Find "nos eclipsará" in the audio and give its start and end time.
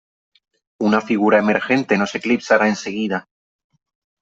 1.95-2.65